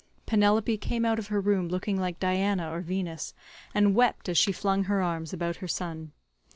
Penelope 0.25 0.79
came 0.79 1.05
out 1.05 1.19
of 1.19 1.27
her 1.27 1.39
room 1.39 1.67
looking 1.69 1.95
like 1.95 2.19
Diana 2.19 2.71
or 2.71 2.81
Venus, 2.81 3.35
and 3.71 3.93
wept 3.93 4.27
as 4.29 4.37
she 4.39 4.51
flung 4.51 4.85
her 4.85 4.99
arms 4.99 5.31
about 5.31 5.57
her 5.57 5.67
son. 5.67 6.11